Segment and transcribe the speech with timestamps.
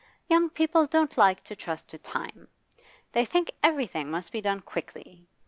[0.27, 2.47] Young people don't like to trust to time;
[3.11, 5.27] they think everything must be done quickly.